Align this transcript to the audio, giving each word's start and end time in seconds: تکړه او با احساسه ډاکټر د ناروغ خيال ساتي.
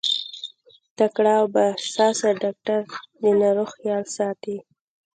تکړه 0.97 1.33
او 1.39 1.45
با 1.53 1.63
احساسه 1.73 2.29
ډاکټر 2.43 2.81
د 3.21 3.23
ناروغ 3.41 3.69
خيال 3.77 4.03
ساتي. 4.17 4.57